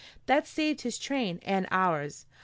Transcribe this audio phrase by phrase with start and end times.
[0.25, 2.25] That saved his train and ours.